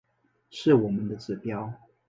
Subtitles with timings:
[0.49, 1.71] 是我们的指标